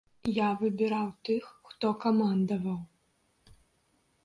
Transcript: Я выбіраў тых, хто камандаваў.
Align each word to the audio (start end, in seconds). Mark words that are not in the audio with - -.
Я 0.35 0.45
выбіраў 0.61 1.11
тых, 1.29 1.43
хто 1.69 1.87
камандаваў. 2.07 2.81